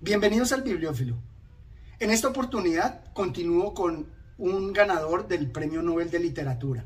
[0.00, 1.16] Bienvenidos al Bibliófilo.
[1.98, 4.06] En esta oportunidad continúo con
[4.38, 6.84] un ganador del Premio Nobel de Literatura.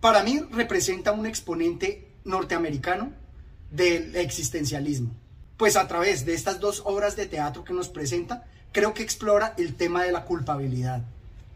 [0.00, 3.12] Para mí representa un exponente norteamericano
[3.70, 5.14] del existencialismo,
[5.56, 9.54] pues a través de estas dos obras de teatro que nos presenta, creo que explora
[9.56, 11.04] el tema de la culpabilidad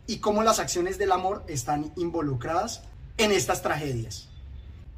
[0.07, 2.85] y cómo las acciones del amor están involucradas
[3.19, 4.29] en estas tragedias.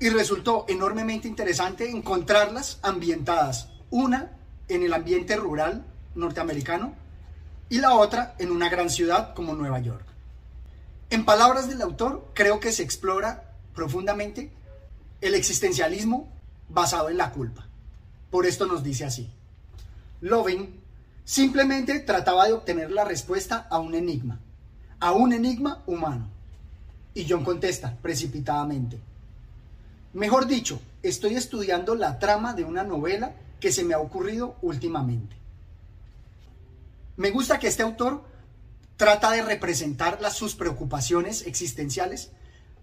[0.00, 4.37] Y resultó enormemente interesante encontrarlas ambientadas, una
[4.68, 6.94] en el ambiente rural norteamericano
[7.68, 10.04] y la otra en una gran ciudad como Nueva York.
[11.10, 14.50] En palabras del autor, creo que se explora profundamente
[15.20, 16.28] el existencialismo
[16.68, 17.66] basado en la culpa.
[18.30, 19.30] Por esto nos dice así.
[20.20, 20.80] Loving
[21.24, 24.40] simplemente trataba de obtener la respuesta a un enigma,
[25.00, 26.28] a un enigma humano.
[27.14, 28.98] Y John contesta precipitadamente.
[30.12, 35.36] Mejor dicho, estoy estudiando la trama de una novela que se me ha ocurrido últimamente.
[37.16, 38.24] Me gusta que este autor
[38.96, 42.30] trata de representar las, sus preocupaciones existenciales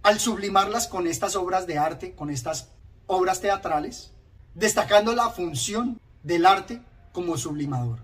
[0.03, 2.69] al sublimarlas con estas obras de arte, con estas
[3.07, 4.11] obras teatrales,
[4.53, 6.81] destacando la función del arte
[7.11, 7.99] como sublimador.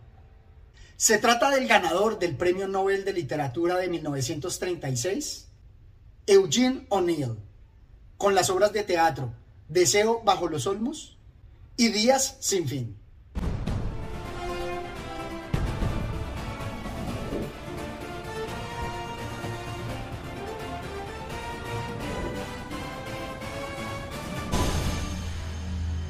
[0.95, 5.47] Se trata del ganador del Premio Nobel de Literatura de 1936,
[6.27, 7.37] Eugene O'Neill,
[8.17, 9.33] con las obras de teatro
[9.71, 11.17] Deseo bajo los olmos
[11.77, 13.01] y días sin fin.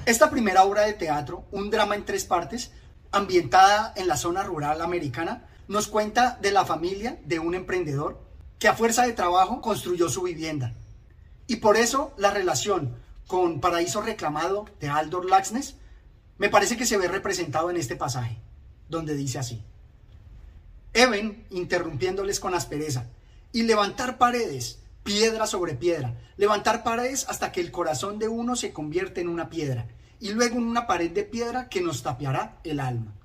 [0.06, 2.72] Esta primera obra de teatro, un drama en tres partes,
[3.14, 8.20] ambientada en la zona rural americana, nos cuenta de la familia de un emprendedor
[8.60, 10.74] que a fuerza de trabajo construyó su vivienda.
[11.48, 12.98] Y por eso la relación
[13.32, 15.78] con Paraíso Reclamado de Aldor Laxness,
[16.38, 18.42] me parece que se ve representado en este pasaje,
[18.90, 19.64] donde dice así.
[20.92, 23.08] Eben, interrumpiéndoles con aspereza,
[23.54, 28.74] y levantar paredes, piedra sobre piedra, levantar paredes hasta que el corazón de uno se
[28.74, 29.88] convierte en una piedra,
[30.20, 33.16] y luego en una pared de piedra que nos tapiará el alma.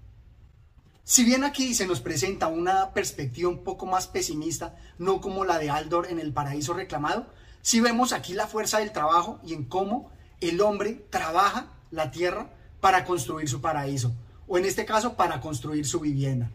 [1.02, 5.58] Si bien aquí se nos presenta una perspectiva un poco más pesimista, no como la
[5.58, 7.26] de Aldor en el paraíso reclamado,
[7.66, 10.08] si vemos aquí la fuerza del trabajo y en cómo
[10.40, 12.48] el hombre trabaja la tierra
[12.80, 14.14] para construir su paraíso,
[14.46, 16.48] o en este caso para construir su vivienda.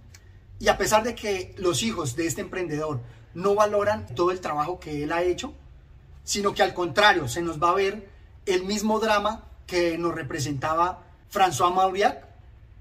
[0.58, 3.02] Y a pesar de que los hijos de este emprendedor
[3.34, 5.54] no valoran todo el trabajo que él ha hecho,
[6.24, 8.08] sino que al contrario se nos va a ver
[8.46, 12.26] el mismo drama que nos representaba François Mauriac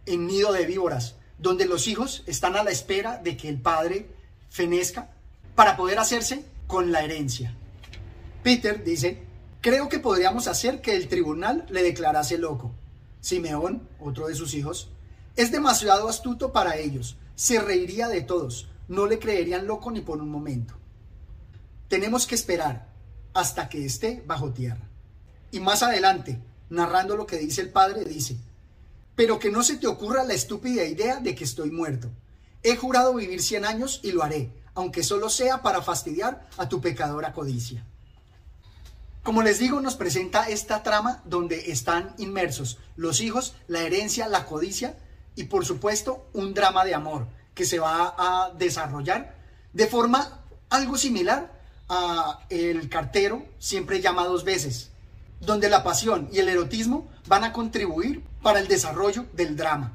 [0.07, 4.09] en Nido de Víboras, donde los hijos están a la espera de que el padre
[4.51, 5.11] fenezca
[5.57, 7.57] para poder hacerse con la herencia.
[8.43, 9.23] Peter dice,
[9.61, 12.73] creo que podríamos hacer que el tribunal le declarase loco.
[13.21, 14.89] Simeón, otro de sus hijos,
[15.37, 20.21] es demasiado astuto para ellos, se reiría de todos, no le creerían loco ni por
[20.21, 20.75] un momento.
[21.89, 22.89] Tenemos que esperar
[23.35, 24.89] hasta que esté bajo tierra.
[25.51, 26.39] Y más adelante,
[26.71, 28.37] narrando lo que dice el padre, dice,
[29.15, 32.09] pero que no se te ocurra la estúpida idea de que estoy muerto.
[32.63, 36.81] He jurado vivir cien años y lo haré, aunque solo sea para fastidiar a tu
[36.81, 37.85] pecadora codicia.
[39.23, 44.47] Como les digo, nos presenta esta trama donde están inmersos los hijos, la herencia, la
[44.47, 44.97] codicia
[45.37, 49.37] y por supuesto un drama de amor que se va a desarrollar
[49.73, 54.91] de forma algo similar a El cartero siempre llama dos veces,
[55.41, 59.93] donde la pasión y el erotismo van a contribuir para el desarrollo del drama,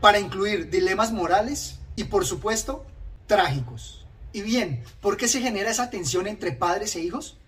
[0.00, 2.84] para incluir dilemas morales y por supuesto
[3.26, 4.04] trágicos.
[4.32, 7.38] Y bien, ¿por qué se genera esa tensión entre padres e hijos?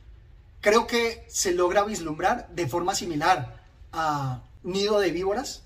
[0.60, 3.60] Creo que se logra vislumbrar de forma similar
[3.92, 5.62] a Nido de Víboras,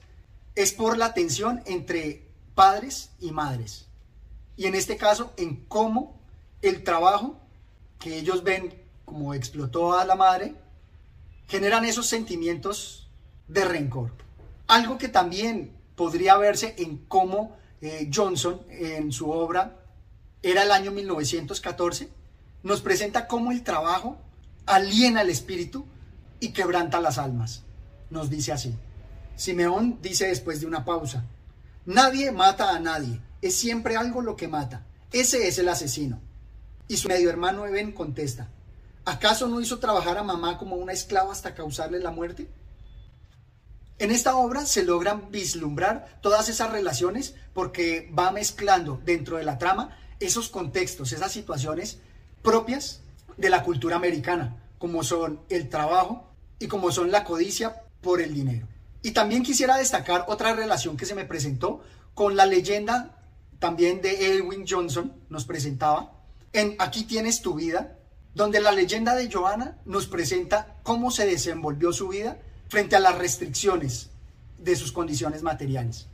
[0.54, 2.22] es por la tensión entre
[2.54, 3.86] padres y madres.
[4.56, 6.18] Y en este caso, en cómo
[6.62, 7.40] el trabajo
[7.98, 10.54] que ellos ven como explotó a la madre,
[11.48, 13.08] generan esos sentimientos
[13.48, 14.12] de rencor.
[14.66, 19.76] Algo que también podría verse en cómo eh, Johnson, en su obra,
[20.42, 22.08] era el año 1914,
[22.62, 24.18] nos presenta cómo el trabajo
[24.66, 25.86] aliena el espíritu
[26.40, 27.62] y quebranta las almas.
[28.10, 28.74] Nos dice así.
[29.36, 31.24] Simeón dice después de una pausa,
[31.84, 34.86] nadie mata a nadie, es siempre algo lo que mata.
[35.12, 36.20] Ese es el asesino.
[36.86, 38.48] Y su medio hermano Eben contesta,
[39.04, 42.48] ¿acaso no hizo trabajar a mamá como una esclava hasta causarle la muerte?
[43.98, 49.58] En esta obra se logran vislumbrar todas esas relaciones porque va mezclando dentro de la
[49.58, 51.98] trama esos contextos, esas situaciones
[52.42, 53.00] propias
[53.36, 58.34] de la cultura americana, como son el trabajo y como son la codicia por el
[58.34, 58.66] dinero.
[59.02, 61.82] Y también quisiera destacar otra relación que se me presentó
[62.14, 63.18] con la leyenda
[63.58, 66.12] también de Edwin Johnson, nos presentaba,
[66.52, 67.98] en Aquí tienes tu vida,
[68.34, 72.38] donde la leyenda de Johanna nos presenta cómo se desenvolvió su vida
[72.68, 74.10] frente a las restricciones
[74.58, 76.06] de sus condiciones materiales.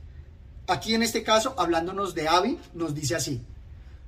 [0.67, 3.41] Aquí en este caso, hablándonos de Abby, nos dice así,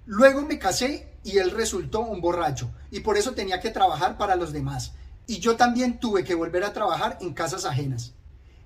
[0.06, 4.36] luego me casé y él resultó un borracho y por eso tenía que trabajar para
[4.36, 4.94] los demás.
[5.26, 8.14] Y yo también tuve que volver a trabajar en casas ajenas.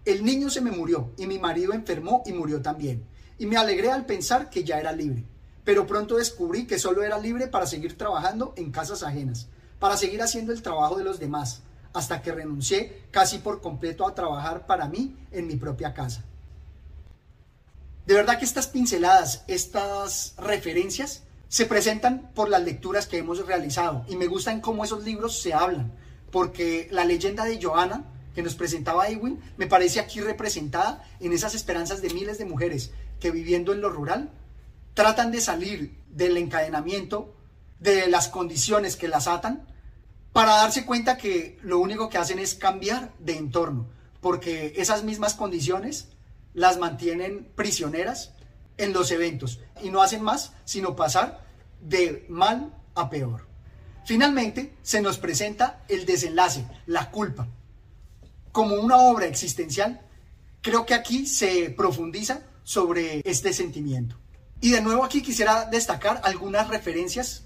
[0.06, 3.06] El niño se me murió y mi marido enfermó y murió también.
[3.38, 5.26] Y me alegré al pensar que ya era libre.
[5.64, 9.48] Pero pronto descubrí que solo era libre para seguir trabajando en casas ajenas,
[9.80, 11.62] para seguir haciendo el trabajo de los demás,
[11.94, 16.24] hasta que renuncié casi por completo a trabajar para mí en mi propia casa.
[18.06, 24.06] De verdad que estas pinceladas, estas referencias, se presentan por las lecturas que hemos realizado.
[24.08, 25.94] Y me gustan cómo esos libros se hablan,
[26.32, 28.06] porque la leyenda de Johanna
[28.38, 32.92] que nos presentaba Ewing me parece aquí representada en esas esperanzas de miles de mujeres
[33.20, 34.30] que viviendo en lo rural
[34.94, 37.36] tratan de salir del encadenamiento,
[37.80, 39.68] de las condiciones que las atan,
[40.34, 43.90] para darse cuenta que lo único que hacen es cambiar de entorno,
[44.22, 46.10] porque esas mismas condiciones
[46.54, 48.34] las mantienen prisioneras
[48.78, 51.44] en los eventos y no hacen más sino pasar
[51.82, 53.48] de mal a peor.
[54.06, 57.48] Finalmente, se nos presenta el desenlace, la culpa.
[58.52, 60.02] Como una obra existencial,
[60.62, 64.16] creo que aquí se profundiza sobre este sentimiento.
[64.62, 67.44] Y de nuevo aquí quisiera destacar algunas referencias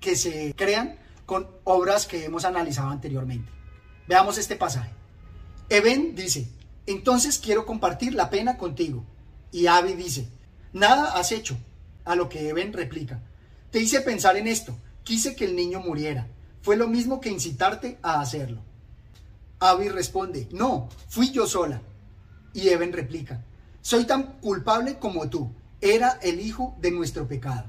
[0.00, 3.50] que se crean con obras que hemos analizado anteriormente.
[4.06, 4.90] Veamos este pasaje.
[5.68, 6.48] Eben dice,
[6.86, 9.04] entonces quiero compartir la pena contigo.
[9.52, 10.28] Y Abby dice,
[10.72, 11.56] nada has hecho.
[12.04, 13.20] A lo que Eben replica,
[13.70, 14.74] te hice pensar en esto,
[15.04, 16.26] quise que el niño muriera.
[16.62, 18.62] Fue lo mismo que incitarte a hacerlo.
[19.60, 21.82] Abby responde, no, fui yo sola.
[22.54, 23.44] Y Eben replica,
[23.82, 27.64] soy tan culpable como tú, era el hijo de nuestro pecado.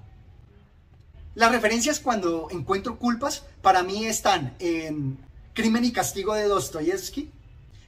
[1.36, 5.18] Las referencias cuando encuentro culpas para mí están en
[5.54, 7.30] Crimen y Castigo de Dostoyevsky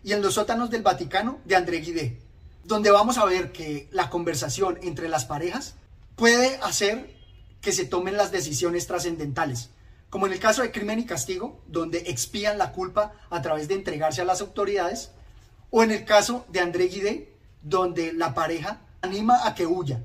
[0.04, 2.20] y en Los sótanos del Vaticano de André Guidé,
[2.64, 5.76] donde vamos a ver que la conversación entre las parejas
[6.16, 7.16] puede hacer
[7.62, 9.70] que se tomen las decisiones trascendentales,
[10.10, 13.76] como en el caso de Crimen y Castigo, donde expían la culpa a través de
[13.76, 15.12] entregarse a las autoridades,
[15.70, 20.04] o en el caso de André Guidé, donde la pareja anima a que huya.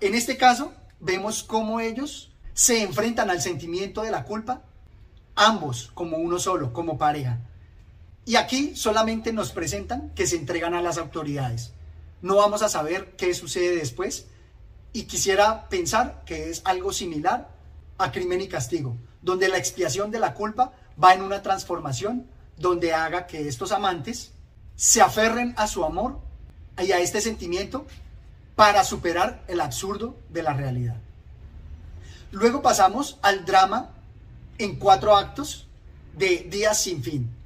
[0.00, 4.62] En este caso, vemos cómo ellos se enfrentan al sentimiento de la culpa,
[5.34, 7.40] ambos como uno solo, como pareja.
[8.28, 11.72] Y aquí solamente nos presentan que se entregan a las autoridades.
[12.20, 14.26] No vamos a saber qué sucede después,
[14.92, 17.48] y quisiera pensar que es algo similar
[17.96, 22.26] a crimen y castigo, donde la expiación de la culpa va en una transformación
[22.58, 24.32] donde haga que estos amantes
[24.76, 26.20] se aferren a su amor
[26.84, 27.86] y a este sentimiento
[28.56, 31.00] para superar el absurdo de la realidad.
[32.30, 33.94] Luego pasamos al drama
[34.58, 35.66] en cuatro actos
[36.12, 37.37] de Días sin fin.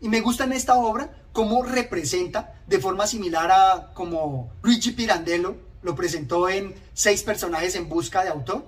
[0.00, 5.56] Y me gusta en esta obra cómo representa de forma similar a como Luigi Pirandello
[5.82, 8.64] lo presentó en Seis personajes en busca de autor.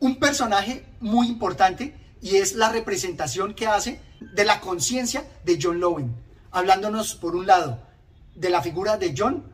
[0.00, 5.80] Un personaje muy importante y es la representación que hace de la conciencia de John
[5.80, 6.14] Lowen,
[6.50, 7.80] hablándonos por un lado
[8.34, 9.44] de la figura de John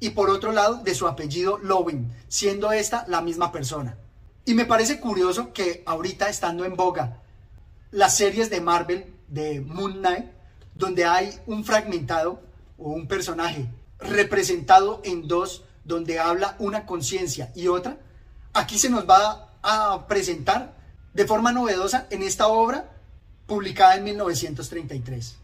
[0.00, 3.98] y por otro lado de su apellido Lowen, siendo esta la misma persona.
[4.46, 7.22] Y me parece curioso que ahorita estando en boga
[7.90, 10.26] las series de Marvel de Moon Knight,
[10.74, 12.42] donde hay un fragmentado
[12.78, 13.68] o un personaje
[13.98, 17.96] representado en dos donde habla una conciencia y otra,
[18.52, 20.74] aquí se nos va a presentar
[21.14, 22.90] de forma novedosa en esta obra
[23.46, 25.36] publicada en 1933.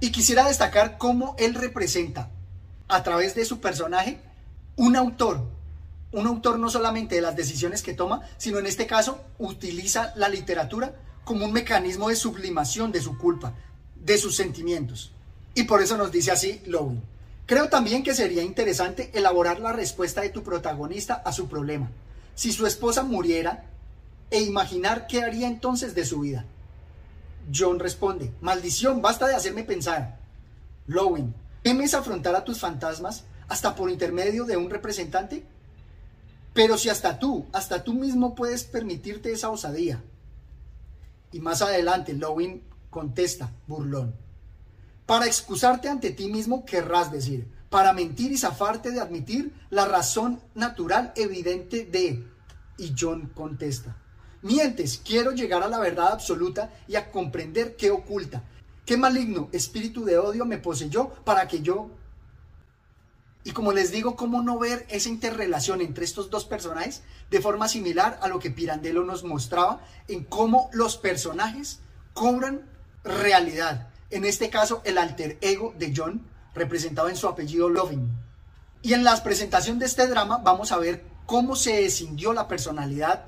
[0.00, 2.30] Y quisiera destacar cómo él representa
[2.88, 4.20] a través de su personaje
[4.76, 5.46] un autor,
[6.10, 10.28] un autor no solamente de las decisiones que toma, sino en este caso utiliza la
[10.28, 13.54] literatura como un mecanismo de sublimación de su culpa,
[13.96, 15.12] de sus sentimientos.
[15.54, 16.96] Y por eso nos dice así Lowe.
[17.46, 21.90] Creo también que sería interesante elaborar la respuesta de tu protagonista a su problema.
[22.34, 23.64] Si su esposa muriera,
[24.30, 26.46] e imaginar qué haría entonces de su vida.
[27.54, 30.18] John responde, maldición, basta de hacerme pensar.
[30.86, 35.44] Lowin, ¿temes afrontar a tus fantasmas hasta por intermedio de un representante?
[36.54, 40.02] Pero si hasta tú, hasta tú mismo puedes permitirte esa osadía.
[41.32, 44.14] Y más adelante, Lowin contesta, burlón.
[45.06, 50.40] Para excusarte ante ti mismo querrás decir, para mentir y zafarte de admitir la razón
[50.54, 52.28] natural evidente de...
[52.78, 53.96] Y John contesta,
[54.42, 58.42] mientes, quiero llegar a la verdad absoluta y a comprender qué oculta,
[58.84, 61.90] qué maligno espíritu de odio me poseyó para que yo...
[63.44, 67.68] Y como les digo, ¿cómo no ver esa interrelación entre estos dos personajes de forma
[67.68, 71.80] similar a lo que Pirandello nos mostraba en cómo los personajes
[72.14, 72.68] cobran
[73.02, 73.88] realidad?
[74.10, 78.08] En este caso, el alter ego de John, representado en su apellido Loving.
[78.82, 83.24] Y en la presentación de este drama vamos a ver cómo se escindió la personalidad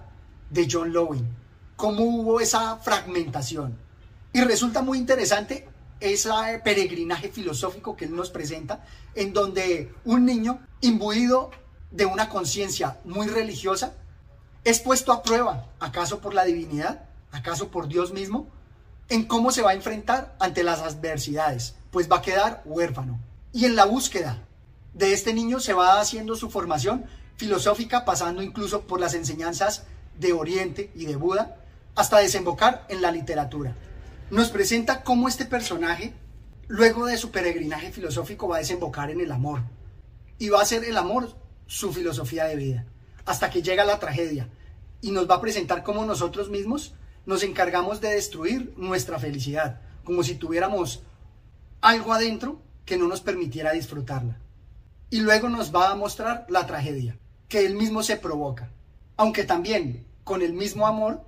[0.51, 1.27] de John Loving,
[1.75, 3.77] cómo hubo esa fragmentación.
[4.33, 5.69] Y resulta muy interesante
[6.13, 6.31] ese
[6.63, 8.85] peregrinaje filosófico que él nos presenta,
[9.15, 11.51] en donde un niño imbuido
[11.91, 13.95] de una conciencia muy religiosa
[14.65, 18.47] es puesto a prueba, acaso por la divinidad, acaso por Dios mismo,
[19.09, 23.19] en cómo se va a enfrentar ante las adversidades, pues va a quedar huérfano.
[23.53, 24.43] Y en la búsqueda
[24.95, 27.05] de este niño se va haciendo su formación
[27.37, 29.85] filosófica, pasando incluso por las enseñanzas
[30.19, 31.57] de Oriente y de Buda,
[31.95, 33.77] hasta desembocar en la literatura
[34.31, 36.13] nos presenta cómo este personaje,
[36.67, 39.63] luego de su peregrinaje filosófico, va a desembocar en el amor.
[40.39, 42.87] Y va a ser el amor su filosofía de vida,
[43.25, 44.49] hasta que llega la tragedia.
[45.01, 46.95] Y nos va a presentar cómo nosotros mismos
[47.27, 51.03] nos encargamos de destruir nuestra felicidad, como si tuviéramos
[51.81, 54.39] algo adentro que no nos permitiera disfrutarla.
[55.11, 58.71] Y luego nos va a mostrar la tragedia, que él mismo se provoca,
[59.17, 61.25] aunque también con el mismo amor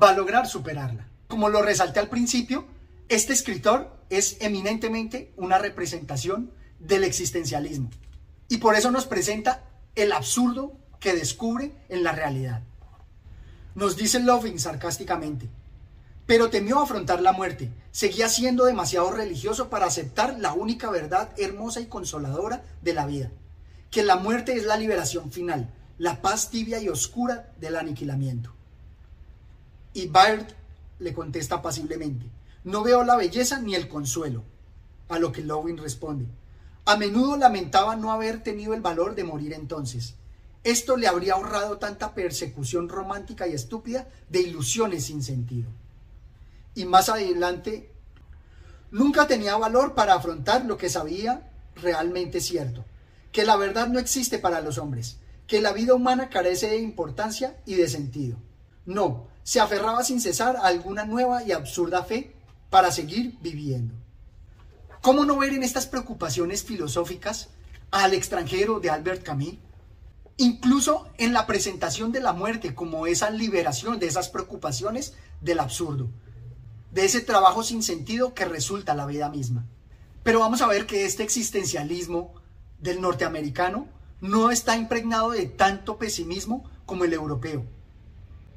[0.00, 1.08] va a lograr superarla.
[1.28, 2.66] Como lo resalté al principio,
[3.08, 7.90] este escritor es eminentemente una representación del existencialismo
[8.48, 9.64] y por eso nos presenta
[9.94, 12.62] el absurdo que descubre en la realidad.
[13.74, 15.48] Nos dice Loving sarcásticamente,
[16.26, 21.80] pero temió afrontar la muerte, seguía siendo demasiado religioso para aceptar la única verdad hermosa
[21.80, 23.30] y consoladora de la vida,
[23.90, 28.52] que la muerte es la liberación final, la paz tibia y oscura del aniquilamiento.
[29.92, 30.46] Y Baird
[30.98, 32.26] le contesta pasiblemente.
[32.64, 34.42] No veo la belleza ni el consuelo.
[35.08, 36.26] A lo que Lowin responde.
[36.84, 40.14] A menudo lamentaba no haber tenido el valor de morir entonces.
[40.64, 45.68] Esto le habría ahorrado tanta persecución romántica y estúpida de ilusiones sin sentido.
[46.74, 47.88] Y más adelante,
[48.90, 52.84] nunca tenía valor para afrontar lo que sabía realmente cierto,
[53.30, 57.56] que la verdad no existe para los hombres, que la vida humana carece de importancia
[57.64, 58.36] y de sentido.
[58.84, 62.34] No, se aferraba sin cesar a alguna nueva y absurda fe
[62.68, 63.94] para seguir viviendo.
[65.00, 67.50] ¿Cómo no ver en estas preocupaciones filosóficas
[67.92, 69.54] al extranjero de Albert Camus?
[70.36, 76.08] Incluso en la presentación de la muerte como esa liberación de esas preocupaciones del absurdo,
[76.90, 79.64] de ese trabajo sin sentido que resulta la vida misma.
[80.24, 82.34] Pero vamos a ver que este existencialismo
[82.80, 83.86] del norteamericano
[84.20, 87.75] no está impregnado de tanto pesimismo como el europeo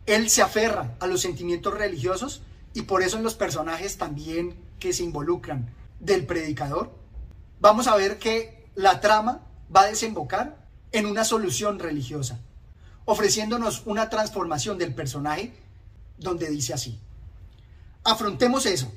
[0.10, 2.42] él se aferra a los sentimientos religiosos
[2.74, 6.92] y por eso en los personajes también que se involucran del predicador,
[7.60, 12.40] vamos a ver que la trama va a desembocar en una solución religiosa,
[13.06, 15.54] ofreciéndonos una transformación del personaje
[16.18, 17.00] donde dice así,
[18.04, 18.92] afrontemos eso,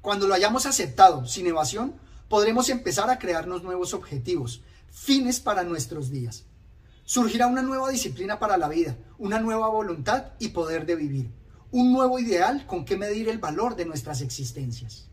[0.00, 1.94] cuando lo hayamos aceptado sin evasión,
[2.30, 6.44] podremos empezar a crearnos nuevos objetivos, fines para nuestros días.
[7.06, 11.30] Surgirá una nueva disciplina para la vida, una nueva voluntad y poder de vivir,
[11.70, 15.08] un nuevo ideal con que medir el valor de nuestras existencias.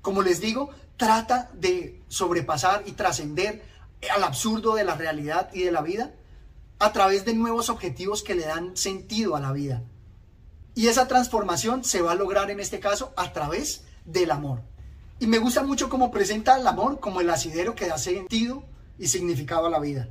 [0.00, 3.62] Como les digo, trata de sobrepasar y trascender
[4.14, 6.14] al absurdo de la realidad y de la vida
[6.78, 9.82] a través de nuevos objetivos que le dan sentido a la vida.
[10.74, 14.62] Y esa transformación se va a lograr en este caso a través del amor.
[15.20, 18.64] Y me gusta mucho cómo presenta el amor como el asidero que da sentido
[18.98, 20.08] y significado a la vida.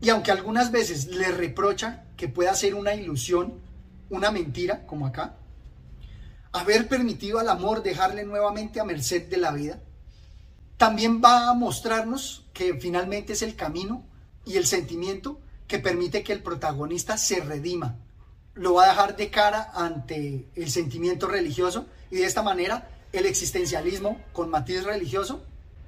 [0.00, 3.60] Y aunque algunas veces le reprocha que pueda ser una ilusión,
[4.10, 5.36] una mentira, como acá,
[6.52, 9.80] haber permitido al amor dejarle nuevamente a merced de la vida,
[10.76, 14.04] también va a mostrarnos que finalmente es el camino
[14.44, 17.96] y el sentimiento que permite que el protagonista se redima.
[18.54, 23.26] Lo va a dejar de cara ante el sentimiento religioso y de esta manera el
[23.26, 25.42] existencialismo con matiz religioso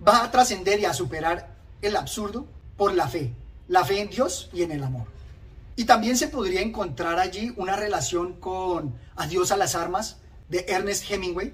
[0.06, 2.46] va a trascender y a superar el absurdo
[2.76, 3.32] por la fe,
[3.68, 5.06] la fe en Dios y en el amor.
[5.76, 10.16] Y también se podría encontrar allí una relación con Adiós a las armas
[10.48, 11.52] de Ernest Hemingway,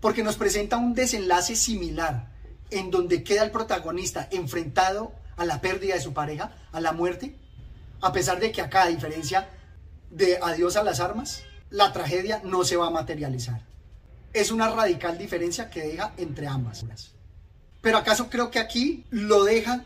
[0.00, 2.28] porque nos presenta un desenlace similar
[2.70, 7.36] en donde queda el protagonista enfrentado a la pérdida de su pareja, a la muerte,
[8.00, 9.48] a pesar de que acá, a diferencia
[10.10, 13.62] de Adiós a las armas, la tragedia no se va a materializar.
[14.32, 16.84] Es una radical diferencia que deja entre ambas.
[17.80, 19.84] Pero acaso creo que aquí lo deja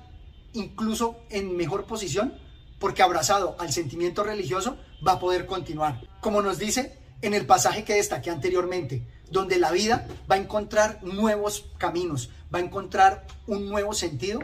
[0.53, 2.35] incluso en mejor posición,
[2.79, 4.77] porque abrazado al sentimiento religioso
[5.07, 6.01] va a poder continuar.
[6.21, 11.03] Como nos dice en el pasaje que destaqué anteriormente, donde la vida va a encontrar
[11.03, 14.41] nuevos caminos, va a encontrar un nuevo sentido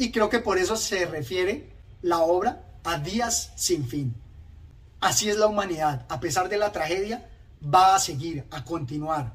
[0.00, 1.72] Y creo que por eso se refiere
[2.02, 4.14] la obra a días sin fin.
[5.00, 7.28] Así es la humanidad, a pesar de la tragedia,
[7.62, 9.32] va a seguir, a continuar.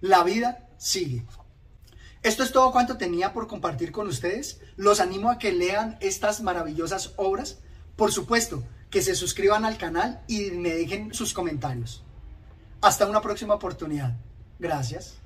[0.00, 1.24] La vida sigue.
[2.22, 4.60] Esto es todo cuanto tenía por compartir con ustedes.
[4.76, 7.58] Los animo a que lean estas maravillosas obras.
[7.96, 12.04] Por supuesto, que se suscriban al canal y me dejen sus comentarios.
[12.80, 14.14] Hasta una próxima oportunidad.
[14.58, 15.21] Gracias.